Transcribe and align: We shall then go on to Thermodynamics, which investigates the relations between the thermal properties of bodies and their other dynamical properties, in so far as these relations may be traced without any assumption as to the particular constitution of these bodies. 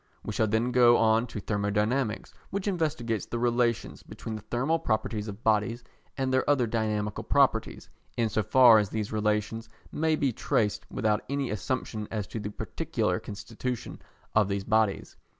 We 0.23 0.33
shall 0.33 0.47
then 0.47 0.71
go 0.71 0.97
on 0.97 1.27
to 1.27 1.39
Thermodynamics, 1.39 2.33
which 2.49 2.67
investigates 2.67 3.27
the 3.27 3.37
relations 3.37 4.01
between 4.01 4.33
the 4.35 4.41
thermal 4.41 4.79
properties 4.79 5.27
of 5.27 5.43
bodies 5.43 5.83
and 6.17 6.33
their 6.33 6.49
other 6.49 6.65
dynamical 6.65 7.23
properties, 7.23 7.87
in 8.17 8.27
so 8.27 8.41
far 8.41 8.79
as 8.79 8.89
these 8.89 9.13
relations 9.13 9.69
may 9.91 10.15
be 10.15 10.33
traced 10.33 10.87
without 10.89 11.21
any 11.29 11.51
assumption 11.51 12.07
as 12.09 12.25
to 12.29 12.39
the 12.39 12.49
particular 12.49 13.19
constitution 13.19 14.01
of 14.33 14.47
these 14.49 14.63
bodies. 14.63 15.17